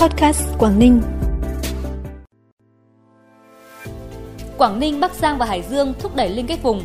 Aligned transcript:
Podcast 0.00 0.42
Quảng 0.58 0.78
Ninh. 0.78 1.02
Quảng 4.58 4.80
Ninh, 4.80 5.00
Bắc 5.00 5.14
Giang 5.14 5.38
và 5.38 5.46
Hải 5.46 5.62
Dương 5.62 5.94
thúc 5.98 6.16
đẩy 6.16 6.28
liên 6.28 6.46
kết 6.46 6.62
vùng. 6.62 6.82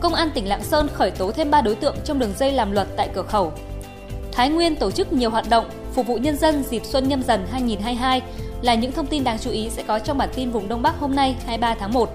Công 0.00 0.14
an 0.14 0.30
tỉnh 0.34 0.48
Lạng 0.48 0.62
Sơn 0.62 0.88
khởi 0.92 1.10
tố 1.10 1.32
thêm 1.32 1.50
3 1.50 1.60
đối 1.60 1.74
tượng 1.74 1.96
trong 2.04 2.18
đường 2.18 2.32
dây 2.36 2.52
làm 2.52 2.72
luật 2.72 2.88
tại 2.96 3.10
cửa 3.14 3.22
khẩu. 3.22 3.52
Thái 4.32 4.50
Nguyên 4.50 4.76
tổ 4.76 4.90
chức 4.90 5.12
nhiều 5.12 5.30
hoạt 5.30 5.44
động 5.50 5.64
phục 5.92 6.06
vụ 6.06 6.16
nhân 6.16 6.36
dân 6.36 6.62
dịp 6.62 6.84
Xuân 6.84 7.08
Nhâm 7.08 7.22
Dần 7.22 7.46
2022 7.50 8.22
là 8.62 8.74
những 8.74 8.92
thông 8.92 9.06
tin 9.06 9.24
đáng 9.24 9.38
chú 9.38 9.50
ý 9.50 9.70
sẽ 9.70 9.82
có 9.82 9.98
trong 9.98 10.18
bản 10.18 10.28
tin 10.34 10.50
vùng 10.50 10.68
Đông 10.68 10.82
Bắc 10.82 10.98
hôm 10.98 11.14
nay 11.14 11.36
23 11.46 11.74
tháng 11.74 11.92
1. 11.92 12.10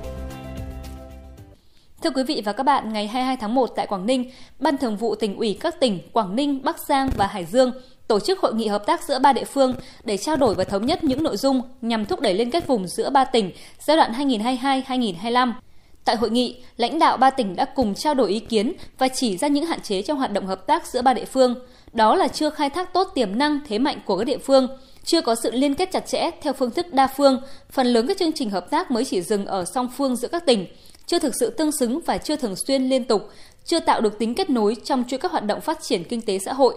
Thưa 2.04 2.10
quý 2.10 2.24
vị 2.24 2.42
và 2.46 2.54
các 2.54 2.64
bạn, 2.64 2.94
ngày 2.94 3.08
22 3.08 3.38
tháng 3.38 3.56
1 3.56 3.68
tại 3.76 3.88
Quảng 3.88 4.06
Ninh, 4.06 4.32
Ban 4.60 4.78
Thường 4.78 4.98
vụ 4.98 5.16
tỉnh 5.16 5.38
ủy 5.38 5.58
các 5.60 5.80
tỉnh 5.80 6.00
Quảng 6.14 6.36
Ninh, 6.36 6.64
Bắc 6.64 6.80
Giang 6.88 7.10
và 7.18 7.28
Hải 7.28 7.46
Dương 7.46 7.72
tổ 8.12 8.20
chức 8.20 8.40
hội 8.40 8.54
nghị 8.56 8.68
hợp 8.68 8.86
tác 8.86 9.04
giữa 9.04 9.20
ba 9.20 9.34
địa 9.34 9.44
phương 9.44 9.76
để 10.04 10.18
trao 10.18 10.36
đổi 10.36 10.56
và 10.56 10.64
thống 10.64 10.86
nhất 10.86 11.04
những 11.04 11.24
nội 11.24 11.38
dung 11.38 11.62
nhằm 11.82 12.06
thúc 12.06 12.20
đẩy 12.20 12.34
liên 12.34 12.52
kết 12.52 12.68
vùng 12.68 12.88
giữa 12.88 13.10
ba 13.10 13.26
tỉnh 13.26 13.52
giai 13.80 13.98
đoạn 13.98 14.12
2022-2025. 14.12 15.54
Tại 16.06 16.16
hội 16.16 16.30
nghị, 16.30 16.64
lãnh 16.78 17.00
đạo 17.00 17.18
ba 17.18 17.30
tỉnh 17.30 17.56
đã 17.56 17.66
cùng 17.66 17.96
trao 17.96 18.14
đổi 18.14 18.30
ý 18.30 18.40
kiến 18.40 18.74
và 18.98 19.08
chỉ 19.08 19.38
ra 19.38 19.48
những 19.48 19.66
hạn 19.66 19.80
chế 19.82 20.02
trong 20.02 20.18
hoạt 20.18 20.32
động 20.32 20.46
hợp 20.46 20.68
tác 20.68 20.88
giữa 20.88 21.02
ba 21.02 21.14
địa 21.14 21.26
phương. 21.26 21.56
Đó 21.94 22.16
là 22.16 22.28
chưa 22.28 22.50
khai 22.50 22.70
thác 22.70 22.94
tốt 22.94 23.08
tiềm 23.16 23.38
năng 23.38 23.60
thế 23.68 23.80
mạnh 23.80 24.00
của 24.06 24.18
các 24.18 24.24
địa 24.24 24.38
phương, 24.38 24.68
chưa 25.04 25.22
có 25.22 25.36
sự 25.36 25.52
liên 25.52 25.76
kết 25.76 25.92
chặt 25.92 26.08
chẽ 26.08 26.32
theo 26.42 26.54
phương 26.54 26.72
thức 26.72 26.94
đa 26.94 27.08
phương, 27.08 27.42
phần 27.72 27.88
lớn 27.88 28.08
các 28.08 28.18
chương 28.18 28.32
trình 28.32 28.50
hợp 28.50 28.70
tác 28.70 28.92
mới 28.92 29.06
chỉ 29.06 29.22
dừng 29.22 29.46
ở 29.46 29.66
song 29.66 29.90
phương 29.98 30.16
giữa 30.16 30.28
các 30.28 30.46
tỉnh, 30.46 30.66
chưa 31.06 31.20
thực 31.20 31.36
sự 31.40 31.50
tương 31.50 31.72
xứng 31.72 32.00
và 32.06 32.18
chưa 32.18 32.36
thường 32.36 32.56
xuyên 32.68 32.84
liên 32.84 33.04
tục, 33.04 33.30
chưa 33.66 33.80
tạo 33.80 34.02
được 34.02 34.20
tính 34.20 34.36
kết 34.36 34.50
nối 34.50 34.76
trong 34.84 35.04
chuỗi 35.08 35.20
các 35.20 35.32
hoạt 35.32 35.46
động 35.46 35.62
phát 35.62 35.82
triển 35.82 36.04
kinh 36.04 36.22
tế 36.22 36.40
xã 36.40 36.54
hội. 36.54 36.76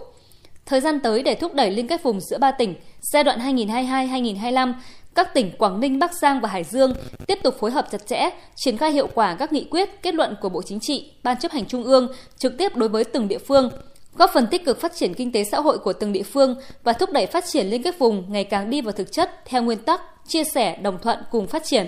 Thời 0.66 0.80
gian 0.80 1.00
tới 1.00 1.22
để 1.22 1.34
thúc 1.34 1.54
đẩy 1.54 1.70
liên 1.70 1.88
kết 1.88 2.02
vùng 2.02 2.20
giữa 2.20 2.38
ba 2.38 2.50
tỉnh 2.50 2.74
giai 3.00 3.24
đoạn 3.24 3.56
2022-2025, 3.56 4.74
các 5.14 5.34
tỉnh 5.34 5.52
Quảng 5.58 5.80
Ninh, 5.80 5.98
Bắc 5.98 6.14
Giang 6.14 6.40
và 6.40 6.48
Hải 6.48 6.64
Dương 6.64 6.94
tiếp 7.26 7.38
tục 7.42 7.56
phối 7.60 7.70
hợp 7.70 7.86
chặt 7.90 8.06
chẽ, 8.06 8.30
triển 8.56 8.76
khai 8.76 8.90
hiệu 8.92 9.08
quả 9.14 9.36
các 9.38 9.52
nghị 9.52 9.64
quyết, 9.70 10.02
kết 10.02 10.14
luận 10.14 10.36
của 10.40 10.48
Bộ 10.48 10.62
Chính 10.62 10.80
trị, 10.80 11.12
Ban 11.22 11.36
chấp 11.38 11.52
hành 11.52 11.66
Trung 11.66 11.84
ương 11.84 12.08
trực 12.38 12.58
tiếp 12.58 12.76
đối 12.76 12.88
với 12.88 13.04
từng 13.04 13.28
địa 13.28 13.38
phương, 13.38 13.70
góp 14.14 14.30
phần 14.34 14.46
tích 14.46 14.64
cực 14.64 14.80
phát 14.80 14.92
triển 14.94 15.14
kinh 15.14 15.32
tế 15.32 15.44
xã 15.44 15.60
hội 15.60 15.78
của 15.78 15.92
từng 15.92 16.12
địa 16.12 16.22
phương 16.22 16.56
và 16.82 16.92
thúc 16.92 17.10
đẩy 17.12 17.26
phát 17.26 17.44
triển 17.46 17.66
liên 17.66 17.82
kết 17.82 17.98
vùng 17.98 18.32
ngày 18.32 18.44
càng 18.44 18.70
đi 18.70 18.80
vào 18.80 18.92
thực 18.92 19.12
chất 19.12 19.30
theo 19.44 19.62
nguyên 19.62 19.78
tắc 19.78 20.00
chia 20.28 20.44
sẻ, 20.44 20.76
đồng 20.82 20.98
thuận 21.02 21.18
cùng 21.30 21.46
phát 21.46 21.64
triển. 21.64 21.86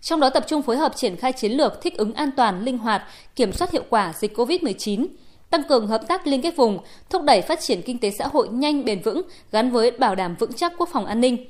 Trong 0.00 0.20
đó 0.20 0.30
tập 0.30 0.44
trung 0.48 0.62
phối 0.62 0.76
hợp 0.76 0.96
triển 0.96 1.16
khai 1.16 1.32
chiến 1.32 1.52
lược 1.52 1.82
thích 1.82 1.96
ứng 1.96 2.14
an 2.14 2.30
toàn, 2.36 2.64
linh 2.64 2.78
hoạt, 2.78 3.02
kiểm 3.36 3.52
soát 3.52 3.70
hiệu 3.70 3.84
quả 3.90 4.12
dịch 4.18 4.36
COVID-19, 4.36 5.06
tăng 5.52 5.62
cường 5.64 5.86
hợp 5.86 6.08
tác 6.08 6.26
liên 6.26 6.42
kết 6.42 6.56
vùng, 6.56 6.78
thúc 7.10 7.22
đẩy 7.22 7.42
phát 7.42 7.60
triển 7.60 7.82
kinh 7.82 7.98
tế 7.98 8.10
xã 8.10 8.26
hội 8.26 8.48
nhanh 8.48 8.84
bền 8.84 9.02
vững 9.02 9.22
gắn 9.52 9.70
với 9.70 9.90
bảo 9.90 10.14
đảm 10.14 10.36
vững 10.38 10.52
chắc 10.52 10.72
quốc 10.78 10.88
phòng 10.92 11.06
an 11.06 11.20
ninh. 11.20 11.46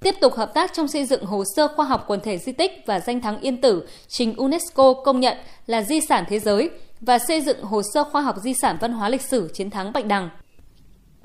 Tiếp 0.00 0.14
tục 0.20 0.34
hợp 0.34 0.54
tác 0.54 0.72
trong 0.74 0.88
xây 0.88 1.04
dựng 1.04 1.24
hồ 1.24 1.44
sơ 1.56 1.68
khoa 1.68 1.86
học 1.86 2.04
quần 2.06 2.20
thể 2.20 2.38
di 2.38 2.52
tích 2.52 2.72
và 2.86 3.00
danh 3.00 3.20
thắng 3.20 3.40
Yên 3.40 3.60
Tử 3.60 3.88
trình 4.08 4.36
UNESCO 4.36 4.92
công 4.92 5.20
nhận 5.20 5.36
là 5.66 5.82
di 5.82 6.00
sản 6.00 6.24
thế 6.28 6.38
giới 6.38 6.70
và 7.00 7.18
xây 7.18 7.40
dựng 7.40 7.62
hồ 7.62 7.82
sơ 7.94 8.04
khoa 8.04 8.22
học 8.22 8.36
di 8.42 8.54
sản 8.54 8.76
văn 8.80 8.92
hóa 8.92 9.08
lịch 9.08 9.22
sử 9.22 9.50
chiến 9.54 9.70
thắng 9.70 9.92
Bạch 9.92 10.06
Đằng. 10.06 10.30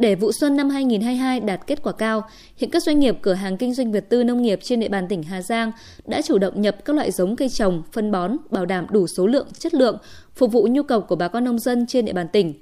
Để 0.02 0.16
vụ 0.16 0.32
xuân 0.32 0.56
năm 0.56 0.70
2022 0.70 1.40
đạt 1.40 1.68
kết 1.68 1.84
quả 1.84 1.94
cao, 1.94 2.24
hiện 2.58 2.70
các 2.70 2.84
doanh 2.84 3.00
nghiệp 3.00 3.18
cửa 3.22 3.34
hàng 3.34 3.58
kinh 3.58 3.74
doanh 3.74 3.92
vật 3.92 4.06
tư 4.10 4.24
nông 4.24 4.42
nghiệp 4.42 4.60
trên 4.64 4.80
địa 4.80 4.88
bàn 4.90 5.08
tỉnh 5.08 5.24
Hà 5.24 5.42
Giang 5.42 5.72
đã 6.06 6.22
chủ 6.22 6.38
động 6.38 6.62
nhập 6.62 6.76
các 6.86 6.96
loại 6.96 7.12
giống 7.12 7.36
cây 7.36 7.50
trồng, 7.50 7.84
phân 7.92 8.12
bón, 8.12 8.38
bảo 8.50 8.66
đảm 8.66 8.86
đủ 8.90 9.08
số 9.08 9.28
lượng, 9.28 9.48
chất 9.60 9.74
lượng, 9.74 9.98
phục 10.36 10.52
vụ 10.52 10.68
nhu 10.72 10.84
cầu 10.84 11.02
của 11.02 11.16
bà 11.16 11.28
con 11.28 11.44
nông 11.44 11.60
dân 11.60 11.86
trên 11.88 12.06
địa 12.06 12.14
bàn 12.14 12.28
tỉnh. 12.28 12.54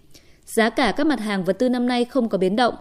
Giá 0.46 0.70
cả 0.70 0.94
các 0.98 1.08
mặt 1.08 1.20
hàng 1.20 1.44
vật 1.44 1.54
tư 1.60 1.70
năm 1.70 1.88
nay 1.88 2.06
không 2.06 2.30
có 2.30 2.38
biến 2.38 2.56
động, 2.56 2.76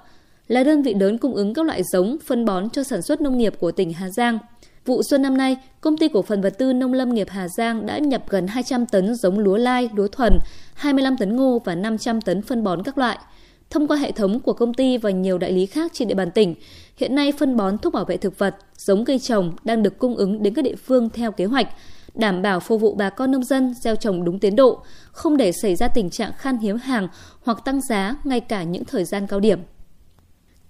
là 0.49 0.65
đơn 0.65 0.83
vị 0.83 0.95
lớn 0.95 1.19
cung 1.19 1.35
ứng 1.35 1.55
các 1.55 1.65
loại 1.65 1.83
giống, 1.93 2.17
phân 2.27 2.45
bón 2.45 2.71
cho 2.71 2.83
sản 2.83 3.03
xuất 3.03 3.21
nông 3.21 3.39
nghiệp 3.39 3.55
của 3.59 3.73
tỉnh 3.73 3.93
Hà 3.93 4.09
Giang. 4.11 4.39
Vụ 4.85 5.03
xuân 5.11 5.23
năm 5.23 5.37
nay, 5.37 5.57
công 5.81 5.99
ty 5.99 6.09
cổ 6.09 6.23
phần 6.23 6.41
vật 6.41 6.59
tư 6.59 6.73
nông 6.73 6.93
lâm 6.93 7.15
nghiệp 7.15 7.29
Hà 7.31 7.49
Giang 7.49 7.87
đã 7.87 7.99
nhập 7.99 8.23
gần 8.29 8.47
200 8.47 8.87
tấn 8.87 9.15
giống 9.15 9.39
lúa 9.39 9.57
lai, 9.57 9.91
lúa 9.95 10.09
thuần, 10.09 10.39
25 10.75 11.17
tấn 11.17 11.37
ngô 11.37 11.63
và 11.65 11.75
500 11.75 12.21
tấn 12.21 12.43
phân 12.43 12.65
bón 12.65 12.83
các 12.83 12.99
loại– 12.99 13.19
Thông 13.71 13.89
qua 13.89 13.97
hệ 13.97 14.13
thống 14.13 14.41
của 14.41 14.53
công 14.53 14.75
ty 14.75 14.99
và 14.99 15.11
nhiều 15.11 15.39
đại 15.39 15.53
lý 15.53 15.67
khác 15.67 15.91
trên 15.95 16.09
địa 16.09 16.15
bàn 16.15 16.31
tỉnh, 16.31 16.55
hiện 16.97 17.15
nay 17.15 17.33
phân 17.33 17.57
bón 17.57 17.79
thuốc 17.79 17.93
bảo 17.93 18.05
vệ 18.05 18.17
thực 18.17 18.39
vật, 18.39 18.57
giống 18.77 19.05
cây 19.05 19.19
trồng 19.19 19.53
đang 19.65 19.83
được 19.83 19.99
cung 19.99 20.17
ứng 20.17 20.43
đến 20.43 20.55
các 20.55 20.63
địa 20.63 20.75
phương 20.75 21.11
theo 21.11 21.33
kế 21.33 21.45
hoạch, 21.45 21.69
đảm 22.15 22.43
bảo 22.43 22.61
phục 22.61 22.81
vụ 22.81 22.95
bà 22.95 23.11
con 23.11 23.31
nông 23.31 23.45
dân 23.45 23.75
gieo 23.85 23.97
trồng 23.97 24.25
đúng 24.25 24.39
tiến 24.39 24.57
độ, 24.57 24.83
không 25.13 25.37
để 25.37 25.53
xảy 25.53 25.77
ra 25.77 25.89
tình 25.89 26.11
trạng 26.11 26.33
khan 26.39 26.59
hiếm 26.59 26.77
hàng 26.77 27.09
hoặc 27.43 27.65
tăng 27.65 27.81
giá 27.81 28.17
ngay 28.25 28.41
cả 28.41 28.63
những 28.63 28.85
thời 28.85 29.05
gian 29.05 29.27
cao 29.27 29.41
điểm. 29.41 29.59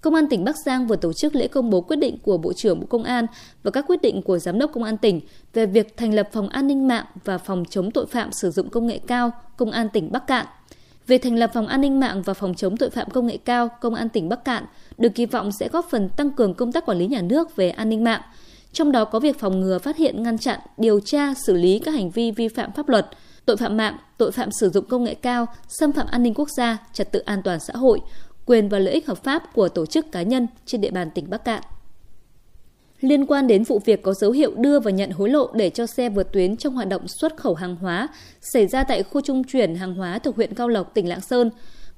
Công 0.01 0.15
an 0.15 0.27
tỉnh 0.29 0.43
Bắc 0.43 0.55
Giang 0.65 0.87
vừa 0.87 0.95
tổ 0.95 1.13
chức 1.13 1.35
lễ 1.35 1.47
công 1.47 1.69
bố 1.69 1.81
quyết 1.81 1.97
định 1.97 2.17
của 2.23 2.37
Bộ 2.37 2.53
trưởng 2.53 2.79
Bộ 2.79 2.85
Công 2.85 3.03
an 3.03 3.25
và 3.63 3.71
các 3.71 3.85
quyết 3.87 4.01
định 4.01 4.21
của 4.21 4.39
Giám 4.39 4.59
đốc 4.59 4.71
Công 4.73 4.83
an 4.83 4.97
tỉnh 4.97 5.21
về 5.53 5.65
việc 5.65 5.97
thành 5.97 6.13
lập 6.13 6.29
Phòng 6.33 6.49
An 6.49 6.67
ninh 6.67 6.87
mạng 6.87 7.05
và 7.25 7.37
Phòng 7.37 7.63
chống 7.69 7.91
tội 7.91 8.05
phạm 8.05 8.31
sử 8.31 8.51
dụng 8.51 8.69
công 8.69 8.87
nghệ 8.87 8.99
cao 9.07 9.31
Công 9.57 9.71
an 9.71 9.89
tỉnh 9.89 10.11
Bắc 10.11 10.27
Cạn– 10.27 10.45
về 11.09 11.17
thành 11.17 11.35
lập 11.35 11.51
Phòng 11.53 11.67
An 11.67 11.81
ninh 11.81 11.99
mạng 11.99 12.21
và 12.21 12.33
Phòng 12.33 12.53
chống 12.53 12.77
tội 12.77 12.89
phạm 12.89 13.09
công 13.09 13.27
nghệ 13.27 13.37
cao 13.37 13.69
Công 13.81 13.95
an 13.95 14.09
tỉnh 14.09 14.29
Bắc 14.29 14.45
Cạn 14.45 14.65
được 14.97 15.09
kỳ 15.15 15.25
vọng 15.25 15.51
sẽ 15.59 15.69
góp 15.69 15.85
phần 15.89 16.09
tăng 16.09 16.31
cường 16.31 16.53
công 16.53 16.71
tác 16.71 16.85
quản 16.85 16.97
lý 16.97 17.07
nhà 17.07 17.21
nước 17.21 17.55
về 17.55 17.69
an 17.69 17.89
ninh 17.89 18.03
mạng, 18.03 18.21
trong 18.71 18.91
đó 18.91 19.05
có 19.05 19.19
việc 19.19 19.39
phòng 19.39 19.59
ngừa 19.59 19.79
phát 19.79 19.97
hiện 19.97 20.23
ngăn 20.23 20.37
chặn, 20.37 20.59
điều 20.77 20.99
tra, 20.99 21.33
xử 21.33 21.53
lý 21.53 21.79
các 21.79 21.91
hành 21.91 22.09
vi 22.09 22.31
vi 22.31 22.47
phạm 22.47 22.71
pháp 22.71 22.89
luật, 22.89 23.07
tội 23.45 23.57
phạm 23.57 23.77
mạng, 23.77 23.97
tội 24.17 24.31
phạm 24.31 24.51
sử 24.51 24.69
dụng 24.69 24.85
công 24.85 25.03
nghệ 25.03 25.13
cao, 25.13 25.45
xâm 25.67 25.91
phạm 25.91 26.07
an 26.07 26.23
ninh 26.23 26.33
quốc 26.33 26.49
gia, 26.57 26.77
trật 26.93 27.11
tự 27.11 27.19
an 27.19 27.41
toàn 27.43 27.59
xã 27.59 27.73
hội, 27.73 27.99
quyền 28.45 28.69
và 28.69 28.79
lợi 28.79 28.93
ích 28.93 29.07
hợp 29.07 29.23
pháp 29.23 29.53
của 29.53 29.69
tổ 29.69 29.85
chức 29.85 30.11
cá 30.11 30.21
nhân 30.21 30.47
trên 30.65 30.81
địa 30.81 30.91
bàn 30.91 31.09
tỉnh 31.15 31.29
Bắc 31.29 31.45
Cạn 31.45 31.63
liên 33.01 33.25
quan 33.25 33.47
đến 33.47 33.63
vụ 33.63 33.79
việc 33.85 34.01
có 34.01 34.13
dấu 34.13 34.31
hiệu 34.31 34.51
đưa 34.55 34.79
và 34.79 34.91
nhận 34.91 35.11
hối 35.11 35.29
lộ 35.29 35.49
để 35.53 35.69
cho 35.69 35.85
xe 35.85 36.09
vượt 36.09 36.31
tuyến 36.33 36.57
trong 36.57 36.73
hoạt 36.73 36.87
động 36.87 37.07
xuất 37.07 37.37
khẩu 37.37 37.53
hàng 37.53 37.75
hóa 37.75 38.07
xảy 38.41 38.67
ra 38.67 38.83
tại 38.83 39.03
khu 39.03 39.21
trung 39.21 39.43
chuyển 39.43 39.75
hàng 39.75 39.95
hóa 39.95 40.19
thuộc 40.19 40.35
huyện 40.35 40.53
Cao 40.53 40.67
Lộc, 40.67 40.93
tỉnh 40.93 41.09
Lạng 41.09 41.21
Sơn. 41.21 41.49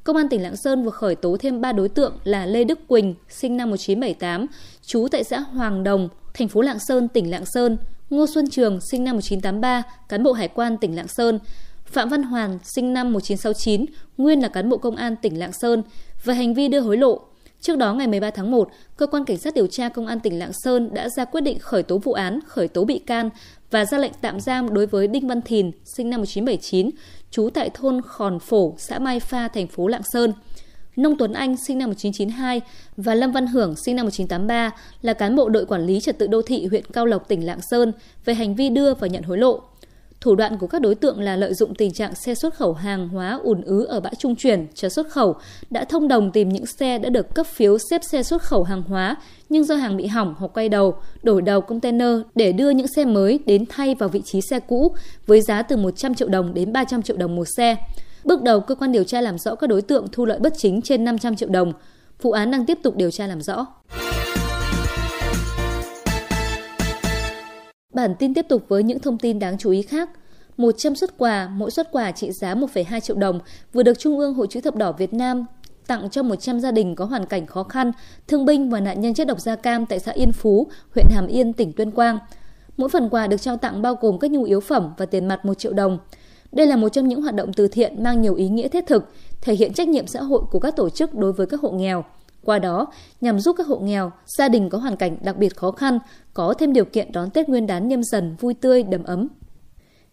Công 0.03 0.17
an 0.17 0.29
tỉnh 0.29 0.43
Lạng 0.43 0.55
Sơn 0.55 0.83
vừa 0.83 0.89
khởi 0.89 1.15
tố 1.15 1.37
thêm 1.39 1.61
3 1.61 1.71
đối 1.71 1.89
tượng 1.89 2.13
là 2.23 2.45
Lê 2.45 2.63
Đức 2.63 2.87
Quỳnh, 2.87 3.15
sinh 3.29 3.57
năm 3.57 3.69
1978, 3.69 4.45
trú 4.85 5.07
tại 5.11 5.23
xã 5.23 5.39
Hoàng 5.39 5.83
Đồng, 5.83 6.09
thành 6.33 6.47
phố 6.47 6.61
Lạng 6.61 6.79
Sơn, 6.79 7.07
tỉnh 7.07 7.31
Lạng 7.31 7.45
Sơn, 7.45 7.77
Ngô 8.09 8.25
Xuân 8.27 8.49
Trường, 8.49 8.79
sinh 8.91 9.03
năm 9.03 9.15
1983, 9.15 9.83
cán 10.09 10.23
bộ 10.23 10.31
hải 10.31 10.47
quan 10.47 10.77
tỉnh 10.77 10.95
Lạng 10.95 11.07
Sơn, 11.07 11.39
Phạm 11.85 12.09
Văn 12.09 12.23
Hoàn, 12.23 12.59
sinh 12.63 12.93
năm 12.93 13.13
1969, 13.13 13.85
nguyên 14.17 14.41
là 14.41 14.47
cán 14.47 14.69
bộ 14.69 14.77
công 14.77 14.95
an 14.95 15.15
tỉnh 15.15 15.39
Lạng 15.39 15.53
Sơn, 15.53 15.83
về 16.23 16.33
hành 16.33 16.53
vi 16.53 16.67
đưa 16.67 16.79
hối 16.79 16.97
lộ 16.97 17.19
Trước 17.61 17.77
đó 17.77 17.93
ngày 17.93 18.07
13 18.07 18.31
tháng 18.31 18.51
1, 18.51 18.69
cơ 18.97 19.07
quan 19.07 19.25
cảnh 19.25 19.37
sát 19.37 19.53
điều 19.53 19.67
tra 19.67 19.89
công 19.89 20.07
an 20.07 20.19
tỉnh 20.19 20.39
Lạng 20.39 20.51
Sơn 20.53 20.93
đã 20.93 21.09
ra 21.09 21.25
quyết 21.25 21.41
định 21.41 21.59
khởi 21.59 21.83
tố 21.83 21.97
vụ 21.97 22.13
án, 22.13 22.39
khởi 22.47 22.67
tố 22.67 22.83
bị 22.83 22.99
can 22.99 23.29
và 23.71 23.85
ra 23.85 23.97
lệnh 23.97 24.11
tạm 24.21 24.39
giam 24.39 24.73
đối 24.73 24.85
với 24.85 25.07
Đinh 25.07 25.27
Văn 25.27 25.41
Thìn, 25.41 25.71
sinh 25.97 26.09
năm 26.09 26.19
1979, 26.19 26.89
trú 27.31 27.49
tại 27.53 27.69
thôn 27.73 28.01
Khòn 28.01 28.39
Phổ, 28.39 28.75
xã 28.77 28.99
Mai 28.99 29.19
Pha, 29.19 29.47
thành 29.47 29.67
phố 29.67 29.87
Lạng 29.87 30.01
Sơn. 30.13 30.33
Nông 30.95 31.17
Tuấn 31.17 31.33
Anh 31.33 31.55
sinh 31.67 31.77
năm 31.77 31.89
1992 31.89 32.61
và 32.97 33.15
Lâm 33.15 33.31
Văn 33.31 33.47
Hưởng 33.47 33.75
sinh 33.85 33.95
năm 33.95 34.05
1983 34.05 34.71
là 35.01 35.13
cán 35.13 35.35
bộ 35.35 35.49
đội 35.49 35.65
quản 35.65 35.85
lý 35.85 35.99
trật 35.99 36.17
tự 36.17 36.27
đô 36.27 36.41
thị 36.41 36.65
huyện 36.65 36.85
Cao 36.85 37.05
Lộc 37.05 37.27
tỉnh 37.27 37.45
Lạng 37.45 37.61
Sơn 37.71 37.91
về 38.25 38.33
hành 38.33 38.55
vi 38.55 38.69
đưa 38.69 38.93
và 38.93 39.07
nhận 39.07 39.23
hối 39.23 39.37
lộ. 39.37 39.61
Thủ 40.21 40.35
đoạn 40.35 40.57
của 40.57 40.67
các 40.67 40.81
đối 40.81 40.95
tượng 40.95 41.19
là 41.19 41.35
lợi 41.35 41.53
dụng 41.53 41.75
tình 41.75 41.93
trạng 41.93 42.15
xe 42.15 42.35
xuất 42.35 42.55
khẩu 42.55 42.73
hàng 42.73 43.09
hóa 43.09 43.39
ùn 43.43 43.61
ứ 43.61 43.85
ở 43.85 43.99
bãi 43.99 44.13
trung 44.19 44.35
chuyển 44.35 44.67
chờ 44.73 44.89
xuất 44.89 45.09
khẩu, 45.09 45.35
đã 45.69 45.85
thông 45.85 46.07
đồng 46.07 46.31
tìm 46.31 46.49
những 46.49 46.65
xe 46.65 46.97
đã 46.97 47.09
được 47.09 47.35
cấp 47.35 47.47
phiếu 47.47 47.77
xếp 47.89 48.01
xe 48.11 48.23
xuất 48.23 48.41
khẩu 48.41 48.63
hàng 48.63 48.81
hóa 48.81 49.15
nhưng 49.49 49.63
do 49.63 49.75
hàng 49.75 49.97
bị 49.97 50.07
hỏng 50.07 50.35
hoặc 50.37 50.51
quay 50.53 50.69
đầu, 50.69 50.95
đổi 51.23 51.41
đầu 51.41 51.61
container 51.61 52.19
để 52.35 52.51
đưa 52.51 52.69
những 52.69 52.87
xe 52.95 53.05
mới 53.05 53.39
đến 53.45 53.65
thay 53.69 53.95
vào 53.95 54.09
vị 54.09 54.21
trí 54.25 54.41
xe 54.49 54.59
cũ 54.59 54.95
với 55.27 55.41
giá 55.41 55.61
từ 55.61 55.77
100 55.77 56.15
triệu 56.15 56.27
đồng 56.27 56.53
đến 56.53 56.73
300 56.73 57.01
triệu 57.01 57.17
đồng 57.17 57.35
một 57.35 57.45
xe. 57.57 57.75
Bước 58.23 58.41
đầu, 58.41 58.59
cơ 58.59 58.75
quan 58.75 58.91
điều 58.91 59.03
tra 59.03 59.21
làm 59.21 59.37
rõ 59.37 59.55
các 59.55 59.67
đối 59.67 59.81
tượng 59.81 60.07
thu 60.11 60.25
lợi 60.25 60.39
bất 60.39 60.53
chính 60.57 60.81
trên 60.81 61.03
500 61.03 61.35
triệu 61.35 61.49
đồng. 61.49 61.73
Vụ 62.21 62.31
án 62.31 62.51
đang 62.51 62.65
tiếp 62.65 62.77
tục 62.83 62.95
điều 62.95 63.11
tra 63.11 63.27
làm 63.27 63.41
rõ. 63.41 63.65
Bản 67.93 68.15
tin 68.19 68.33
tiếp 68.33 68.45
tục 68.49 68.65
với 68.67 68.83
những 68.83 68.99
thông 68.99 69.17
tin 69.17 69.39
đáng 69.39 69.57
chú 69.57 69.71
ý 69.71 69.81
khác. 69.81 70.09
100 70.57 70.95
xuất 70.95 71.17
quà, 71.17 71.49
mỗi 71.53 71.71
xuất 71.71 71.91
quà 71.91 72.11
trị 72.11 72.31
giá 72.31 72.55
1,2 72.55 72.99
triệu 72.99 73.15
đồng 73.15 73.39
vừa 73.73 73.83
được 73.83 73.99
Trung 73.99 74.19
ương 74.19 74.33
Hội 74.33 74.47
chữ 74.49 74.61
thập 74.61 74.75
đỏ 74.75 74.91
Việt 74.91 75.13
Nam 75.13 75.45
tặng 75.87 76.09
cho 76.09 76.23
100 76.23 76.59
gia 76.59 76.71
đình 76.71 76.95
có 76.95 77.05
hoàn 77.05 77.25
cảnh 77.25 77.45
khó 77.45 77.63
khăn, 77.63 77.91
thương 78.27 78.45
binh 78.45 78.69
và 78.69 78.79
nạn 78.79 79.01
nhân 79.01 79.13
chất 79.13 79.27
độc 79.27 79.39
da 79.39 79.55
cam 79.55 79.85
tại 79.85 79.99
xã 79.99 80.11
Yên 80.11 80.31
Phú, 80.31 80.67
huyện 80.95 81.05
Hàm 81.09 81.27
Yên, 81.27 81.53
tỉnh 81.53 81.73
Tuyên 81.73 81.91
Quang. 81.91 82.19
Mỗi 82.77 82.89
phần 82.89 83.09
quà 83.09 83.27
được 83.27 83.41
trao 83.41 83.57
tặng 83.57 83.81
bao 83.81 83.95
gồm 83.95 84.19
các 84.19 84.31
nhu 84.31 84.43
yếu 84.43 84.59
phẩm 84.59 84.93
và 84.97 85.05
tiền 85.05 85.27
mặt 85.27 85.45
1 85.45 85.53
triệu 85.53 85.73
đồng. 85.73 85.97
Đây 86.51 86.67
là 86.67 86.75
một 86.75 86.89
trong 86.89 87.07
những 87.07 87.21
hoạt 87.21 87.35
động 87.35 87.53
từ 87.53 87.67
thiện 87.67 88.03
mang 88.03 88.21
nhiều 88.21 88.35
ý 88.35 88.49
nghĩa 88.49 88.67
thiết 88.67 88.87
thực, 88.87 89.13
thể 89.41 89.55
hiện 89.55 89.73
trách 89.73 89.87
nhiệm 89.87 90.07
xã 90.07 90.21
hội 90.21 90.41
của 90.51 90.59
các 90.59 90.75
tổ 90.75 90.89
chức 90.89 91.15
đối 91.15 91.33
với 91.33 91.47
các 91.47 91.61
hộ 91.61 91.71
nghèo. 91.71 92.03
Qua 92.45 92.59
đó, 92.59 92.87
nhằm 93.21 93.39
giúp 93.39 93.55
các 93.57 93.67
hộ 93.67 93.79
nghèo, 93.79 94.11
gia 94.37 94.49
đình 94.49 94.69
có 94.69 94.77
hoàn 94.77 94.95
cảnh 94.95 95.17
đặc 95.21 95.37
biệt 95.37 95.55
khó 95.55 95.71
khăn, 95.71 95.99
có 96.33 96.53
thêm 96.53 96.73
điều 96.73 96.85
kiện 96.85 97.11
đón 97.11 97.29
Tết 97.29 97.49
Nguyên 97.49 97.67
đán 97.67 97.87
nhâm 97.87 98.03
dần 98.03 98.35
vui 98.39 98.53
tươi, 98.53 98.83
đầm 98.83 99.03
ấm. 99.03 99.27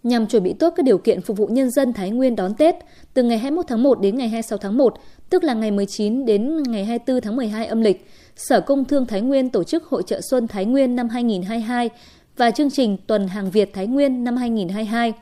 Nhằm 0.02 0.26
chuẩn 0.26 0.42
bị 0.42 0.52
tốt 0.52 0.74
các 0.76 0.82
điều 0.82 0.98
kiện 0.98 1.20
phục 1.20 1.36
vụ 1.36 1.46
nhân 1.46 1.70
dân 1.70 1.92
Thái 1.92 2.10
Nguyên 2.10 2.36
đón 2.36 2.54
Tết, 2.54 2.74
từ 3.14 3.22
ngày 3.22 3.38
21 3.38 3.66
tháng 3.68 3.82
1 3.82 4.00
đến 4.00 4.16
ngày 4.18 4.28
26 4.28 4.58
tháng 4.58 4.76
1, 4.76 4.94
tức 5.30 5.44
là 5.44 5.54
ngày 5.54 5.70
19 5.70 6.24
đến 6.24 6.62
ngày 6.62 6.84
24 6.84 7.20
tháng 7.20 7.36
12 7.36 7.66
âm 7.66 7.80
lịch, 7.80 8.06
Sở 8.36 8.60
Công 8.60 8.84
Thương 8.84 9.06
Thái 9.06 9.20
Nguyên 9.20 9.50
tổ 9.50 9.64
chức 9.64 9.84
Hội 9.84 10.02
trợ 10.06 10.20
Xuân 10.30 10.48
Thái 10.48 10.64
Nguyên 10.64 10.96
năm 10.96 11.08
2022 11.08 11.90
và 12.36 12.50
chương 12.50 12.70
trình 12.70 12.96
Tuần 13.06 13.28
Hàng 13.28 13.50
Việt 13.50 13.72
Thái 13.74 13.86
Nguyên 13.86 14.24
năm 14.24 14.36
2022. 14.36 15.12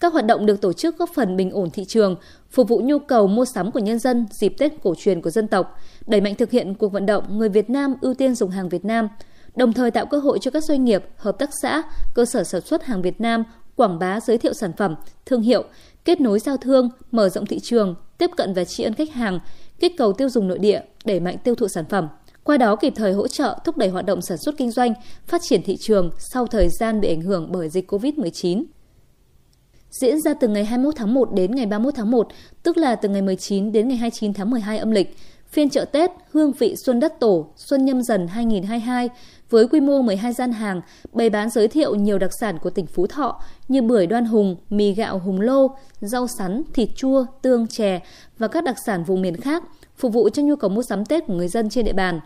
Các 0.00 0.12
hoạt 0.12 0.26
động 0.26 0.46
được 0.46 0.60
tổ 0.60 0.72
chức 0.72 0.98
góp 0.98 1.10
phần 1.14 1.36
bình 1.36 1.50
ổn 1.50 1.70
thị 1.70 1.84
trường, 1.88 2.16
phục 2.50 2.68
vụ 2.68 2.80
nhu 2.84 2.98
cầu 2.98 3.26
mua 3.26 3.44
sắm 3.44 3.70
của 3.70 3.80
nhân 3.80 3.98
dân 3.98 4.26
dịp 4.30 4.54
Tết 4.58 4.72
cổ 4.82 4.94
truyền 4.98 5.22
của 5.22 5.30
dân 5.30 5.48
tộc, 5.48 5.78
đẩy 6.06 6.20
mạnh 6.20 6.34
thực 6.34 6.50
hiện 6.50 6.74
cuộc 6.74 6.92
vận 6.92 7.06
động 7.06 7.38
người 7.38 7.48
Việt 7.48 7.70
Nam 7.70 7.94
ưu 8.00 8.14
tiên 8.14 8.34
dùng 8.34 8.50
hàng 8.50 8.68
Việt 8.68 8.84
Nam, 8.84 9.08
đồng 9.56 9.72
thời 9.72 9.90
tạo 9.90 10.06
cơ 10.06 10.18
hội 10.18 10.38
cho 10.38 10.50
các 10.50 10.64
doanh 10.64 10.84
nghiệp, 10.84 11.04
hợp 11.16 11.38
tác 11.38 11.50
xã, 11.62 11.82
cơ 12.14 12.24
sở 12.24 12.44
sản 12.44 12.60
xuất 12.60 12.84
hàng 12.84 13.02
Việt 13.02 13.20
Nam 13.20 13.44
quảng 13.76 13.98
bá 13.98 14.20
giới 14.20 14.38
thiệu 14.38 14.52
sản 14.52 14.72
phẩm, 14.76 14.94
thương 15.26 15.42
hiệu, 15.42 15.64
kết 16.04 16.20
nối 16.20 16.38
giao 16.38 16.56
thương, 16.56 16.88
mở 17.10 17.28
rộng 17.28 17.46
thị 17.46 17.58
trường, 17.58 17.94
tiếp 18.18 18.30
cận 18.36 18.54
và 18.54 18.64
tri 18.64 18.84
ân 18.84 18.94
khách 18.94 19.10
hàng, 19.10 19.38
kích 19.80 19.92
cầu 19.98 20.12
tiêu 20.12 20.28
dùng 20.28 20.48
nội 20.48 20.58
địa, 20.58 20.80
đẩy 21.04 21.20
mạnh 21.20 21.36
tiêu 21.44 21.54
thụ 21.54 21.68
sản 21.68 21.84
phẩm. 21.88 22.08
Qua 22.44 22.56
đó 22.56 22.76
kịp 22.76 22.92
thời 22.96 23.12
hỗ 23.12 23.28
trợ 23.28 23.58
thúc 23.64 23.76
đẩy 23.76 23.88
hoạt 23.88 24.06
động 24.06 24.22
sản 24.22 24.38
xuất 24.38 24.54
kinh 24.58 24.70
doanh, 24.70 24.94
phát 25.26 25.40
triển 25.44 25.62
thị 25.62 25.76
trường 25.80 26.10
sau 26.18 26.46
thời 26.46 26.68
gian 26.68 27.00
bị 27.00 27.08
ảnh 27.08 27.20
hưởng 27.20 27.48
bởi 27.52 27.68
dịch 27.68 27.92
COVID-19 27.92 28.64
diễn 29.90 30.20
ra 30.20 30.34
từ 30.34 30.48
ngày 30.48 30.64
21 30.64 30.96
tháng 30.96 31.14
1 31.14 31.32
đến 31.32 31.54
ngày 31.54 31.66
31 31.66 31.94
tháng 31.94 32.10
1, 32.10 32.28
tức 32.62 32.76
là 32.76 32.96
từ 32.96 33.08
ngày 33.08 33.22
19 33.22 33.72
đến 33.72 33.88
ngày 33.88 33.96
29 33.96 34.32
tháng 34.32 34.50
12 34.50 34.78
âm 34.78 34.90
lịch. 34.90 35.16
Phiên 35.50 35.70
chợ 35.70 35.84
Tết 35.84 36.10
Hương 36.32 36.52
vị 36.52 36.74
Xuân 36.76 37.00
Đất 37.00 37.20
Tổ 37.20 37.46
Xuân 37.56 37.84
Nhâm 37.84 38.02
Dần 38.02 38.28
2022 38.28 39.08
với 39.50 39.68
quy 39.68 39.80
mô 39.80 40.02
12 40.02 40.32
gian 40.32 40.52
hàng 40.52 40.80
bày 41.12 41.30
bán 41.30 41.50
giới 41.50 41.68
thiệu 41.68 41.94
nhiều 41.94 42.18
đặc 42.18 42.30
sản 42.40 42.58
của 42.58 42.70
tỉnh 42.70 42.86
Phú 42.86 43.06
Thọ 43.06 43.40
như 43.68 43.82
bưởi 43.82 44.06
đoan 44.06 44.24
hùng, 44.24 44.56
mì 44.70 44.94
gạo 44.94 45.18
hùng 45.18 45.40
lô, 45.40 45.70
rau 46.00 46.26
sắn, 46.26 46.62
thịt 46.74 46.88
chua, 46.96 47.26
tương, 47.42 47.66
chè 47.66 48.00
và 48.38 48.48
các 48.48 48.64
đặc 48.64 48.76
sản 48.86 49.04
vùng 49.04 49.22
miền 49.22 49.36
khác 49.36 49.64
phục 49.96 50.12
vụ 50.12 50.28
cho 50.28 50.42
nhu 50.42 50.56
cầu 50.56 50.70
mua 50.70 50.82
sắm 50.82 51.04
Tết 51.04 51.26
của 51.26 51.34
người 51.34 51.48
dân 51.48 51.70
trên 51.70 51.84
địa 51.84 51.92
bàn. 51.92 52.20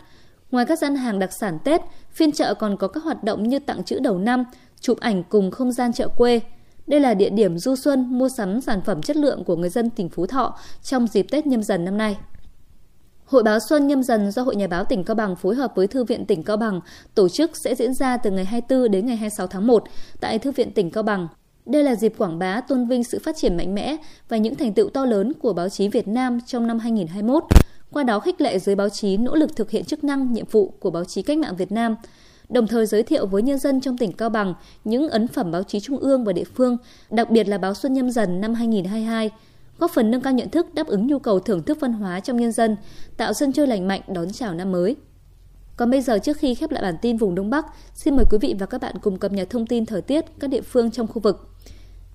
Ngoài 0.51 0.65
các 0.65 0.79
gian 0.79 0.95
hàng 0.95 1.19
đặc 1.19 1.29
sản 1.39 1.57
Tết, 1.63 1.81
phiên 2.11 2.31
chợ 2.31 2.53
còn 2.53 2.77
có 2.77 2.87
các 2.87 3.03
hoạt 3.03 3.23
động 3.23 3.49
như 3.49 3.59
tặng 3.59 3.83
chữ 3.83 3.99
đầu 3.99 4.17
năm, 4.17 4.43
chụp 4.79 4.99
ảnh 4.99 5.23
cùng 5.23 5.51
không 5.51 5.71
gian 5.71 5.93
chợ 5.93 6.07
quê, 6.07 6.39
đây 6.87 6.99
là 6.99 7.13
địa 7.13 7.29
điểm 7.29 7.57
du 7.57 7.75
xuân 7.75 8.17
mua 8.17 8.29
sắm 8.29 8.61
sản 8.61 8.81
phẩm 8.81 9.01
chất 9.01 9.17
lượng 9.17 9.43
của 9.43 9.55
người 9.55 9.69
dân 9.69 9.89
tỉnh 9.89 10.09
Phú 10.09 10.27
Thọ 10.27 10.57
trong 10.83 11.07
dịp 11.07 11.25
Tết 11.31 11.47
nhâm 11.47 11.63
dần 11.63 11.85
năm 11.85 11.97
nay. 11.97 12.17
Hội 13.25 13.43
báo 13.43 13.59
Xuân 13.69 13.87
nhâm 13.87 14.03
dần 14.03 14.31
do 14.31 14.41
Hội 14.41 14.55
Nhà 14.55 14.67
báo 14.67 14.83
tỉnh 14.83 15.03
Cao 15.03 15.15
Bằng 15.15 15.35
phối 15.35 15.55
hợp 15.55 15.71
với 15.75 15.87
Thư 15.87 16.03
viện 16.03 16.25
tỉnh 16.25 16.43
Cao 16.43 16.57
Bằng 16.57 16.81
tổ 17.15 17.29
chức 17.29 17.57
sẽ 17.57 17.75
diễn 17.75 17.93
ra 17.93 18.17
từ 18.17 18.31
ngày 18.31 18.45
24 18.45 18.91
đến 18.91 19.05
ngày 19.05 19.15
26 19.15 19.47
tháng 19.47 19.67
1 19.67 19.83
tại 20.19 20.39
Thư 20.39 20.51
viện 20.51 20.71
tỉnh 20.71 20.91
Cao 20.91 21.03
Bằng. 21.03 21.27
Đây 21.65 21.83
là 21.83 21.95
dịp 21.95 22.13
quảng 22.17 22.39
bá 22.39 22.61
tôn 22.61 22.87
vinh 22.87 23.03
sự 23.03 23.19
phát 23.23 23.35
triển 23.37 23.57
mạnh 23.57 23.75
mẽ 23.75 23.97
và 24.29 24.37
những 24.37 24.55
thành 24.55 24.73
tựu 24.73 24.89
to 24.89 25.05
lớn 25.05 25.33
của 25.33 25.53
báo 25.53 25.69
chí 25.69 25.87
Việt 25.87 26.07
Nam 26.07 26.39
trong 26.45 26.67
năm 26.67 26.79
2021, 26.79 27.43
qua 27.91 28.03
đó 28.03 28.19
khích 28.19 28.41
lệ 28.41 28.59
giới 28.59 28.75
báo 28.75 28.89
chí 28.89 29.17
nỗ 29.17 29.35
lực 29.35 29.55
thực 29.55 29.69
hiện 29.69 29.83
chức 29.83 30.03
năng, 30.03 30.33
nhiệm 30.33 30.45
vụ 30.51 30.73
của 30.79 30.89
báo 30.89 31.05
chí 31.05 31.21
cách 31.21 31.37
mạng 31.37 31.55
Việt 31.55 31.71
Nam– 31.71 31.95
đồng 32.49 32.67
thời 32.67 32.85
giới 32.85 33.03
thiệu 33.03 33.25
với 33.25 33.41
nhân 33.41 33.59
dân 33.59 33.81
trong 33.81 33.97
tỉnh 33.97 34.11
Cao 34.11 34.29
Bằng 34.29 34.53
những 34.83 35.09
ấn 35.09 35.27
phẩm 35.27 35.51
báo 35.51 35.63
chí 35.63 35.79
trung 35.79 35.97
ương 35.97 36.23
và 36.23 36.33
địa 36.33 36.43
phương, 36.55 36.77
đặc 37.09 37.29
biệt 37.29 37.47
là 37.47 37.57
báo 37.57 37.73
Xuân 37.73 37.93
Nhâm 37.93 38.09
Dần 38.09 38.41
năm 38.41 38.53
2022, 38.53 39.29
góp 39.79 39.91
phần 39.91 40.11
nâng 40.11 40.21
cao 40.21 40.33
nhận 40.33 40.49
thức 40.49 40.73
đáp 40.73 40.87
ứng 40.87 41.07
nhu 41.07 41.19
cầu 41.19 41.39
thưởng 41.39 41.63
thức 41.63 41.77
văn 41.81 41.93
hóa 41.93 42.19
trong 42.19 42.37
nhân 42.37 42.51
dân, 42.51 42.75
tạo 43.17 43.33
sân 43.33 43.53
chơi 43.53 43.67
lành 43.67 43.87
mạnh 43.87 44.01
đón 44.07 44.31
chào 44.31 44.53
năm 44.53 44.71
mới. 44.71 44.95
Còn 45.77 45.91
bây 45.91 46.01
giờ 46.01 46.19
trước 46.19 46.37
khi 46.37 46.55
khép 46.55 46.71
lại 46.71 46.81
bản 46.83 46.95
tin 47.01 47.17
vùng 47.17 47.35
Đông 47.35 47.49
Bắc, 47.49 47.65
xin 47.93 48.15
mời 48.15 48.25
quý 48.31 48.37
vị 48.41 48.55
và 48.59 48.65
các 48.65 48.81
bạn 48.81 48.95
cùng 49.01 49.17
cập 49.17 49.31
nhật 49.31 49.49
thông 49.49 49.65
tin 49.65 49.85
thời 49.85 50.01
tiết 50.01 50.25
các 50.39 50.49
địa 50.49 50.61
phương 50.61 50.91
trong 50.91 51.07
khu 51.07 51.19
vực. 51.19 51.49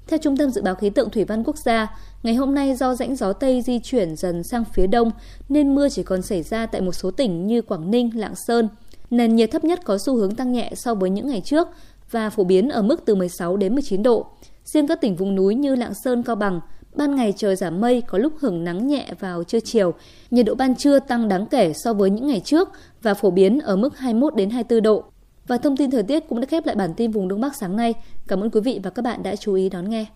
Theo 0.06 0.18
Trung 0.18 0.36
tâm 0.36 0.50
Dự 0.50 0.62
báo 0.62 0.74
Khí 0.74 0.90
tượng 0.90 1.10
Thủy 1.10 1.24
văn 1.24 1.44
Quốc 1.44 1.58
gia, 1.58 1.96
ngày 2.22 2.34
hôm 2.34 2.54
nay 2.54 2.74
do 2.74 2.94
rãnh 2.94 3.16
gió 3.16 3.32
Tây 3.32 3.62
di 3.62 3.78
chuyển 3.78 4.16
dần 4.16 4.42
sang 4.42 4.64
phía 4.74 4.86
đông 4.86 5.10
nên 5.48 5.74
mưa 5.74 5.88
chỉ 5.88 6.02
còn 6.02 6.22
xảy 6.22 6.42
ra 6.42 6.66
tại 6.66 6.80
một 6.80 6.92
số 6.92 7.10
tỉnh 7.10 7.46
như 7.46 7.62
Quảng 7.62 7.90
Ninh, 7.90 8.10
Lạng 8.14 8.34
Sơn– 8.36 8.68
Nền 9.10 9.36
nhiệt 9.36 9.50
thấp 9.50 9.64
nhất 9.64 9.80
có 9.84 9.98
xu 9.98 10.16
hướng 10.16 10.34
tăng 10.34 10.52
nhẹ 10.52 10.72
so 10.74 10.94
với 10.94 11.10
những 11.10 11.26
ngày 11.26 11.40
trước 11.44 11.68
và 12.10 12.30
phổ 12.30 12.44
biến 12.44 12.68
ở 12.68 12.82
mức 12.82 13.02
từ 13.04 13.14
16 13.14 13.56
đến 13.56 13.74
19 13.74 14.02
độ. 14.02 14.26
Riêng 14.64 14.86
các 14.86 15.00
tỉnh 15.00 15.16
vùng 15.16 15.34
núi 15.34 15.54
như 15.54 15.74
Lạng 15.74 15.94
Sơn, 15.94 16.22
Cao 16.22 16.36
Bằng, 16.36 16.60
ban 16.94 17.16
ngày 17.16 17.34
trời 17.36 17.56
giảm 17.56 17.80
mây 17.80 18.00
có 18.00 18.18
lúc 18.18 18.32
hưởng 18.40 18.64
nắng 18.64 18.86
nhẹ 18.86 19.08
vào 19.20 19.44
trưa 19.44 19.60
chiều. 19.60 19.94
Nhiệt 20.30 20.46
độ 20.46 20.54
ban 20.54 20.74
trưa 20.74 20.98
tăng 20.98 21.28
đáng 21.28 21.46
kể 21.46 21.72
so 21.72 21.92
với 21.92 22.10
những 22.10 22.26
ngày 22.26 22.40
trước 22.40 22.68
và 23.02 23.14
phổ 23.14 23.30
biến 23.30 23.60
ở 23.60 23.76
mức 23.76 23.98
21 23.98 24.34
đến 24.34 24.50
24 24.50 24.82
độ. 24.82 25.04
Và 25.46 25.56
thông 25.56 25.76
tin 25.76 25.90
thời 25.90 26.02
tiết 26.02 26.28
cũng 26.28 26.40
đã 26.40 26.46
khép 26.46 26.66
lại 26.66 26.76
bản 26.76 26.94
tin 26.94 27.10
vùng 27.10 27.28
Đông 27.28 27.40
Bắc 27.40 27.56
sáng 27.56 27.76
nay. 27.76 27.94
Cảm 28.28 28.40
ơn 28.40 28.50
quý 28.50 28.60
vị 28.60 28.80
và 28.82 28.90
các 28.90 29.02
bạn 29.02 29.22
đã 29.22 29.36
chú 29.36 29.54
ý 29.54 29.68
đón 29.68 29.90
nghe. 29.90 30.06